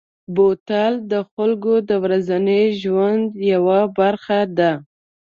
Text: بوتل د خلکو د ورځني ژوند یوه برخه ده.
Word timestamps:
بوتل 0.35 0.93
د 1.11 1.13
خلکو 1.31 1.73
د 1.89 1.91
ورځني 2.03 2.63
ژوند 2.81 3.25
یوه 3.53 3.79
برخه 3.99 4.39
ده. 4.57 4.71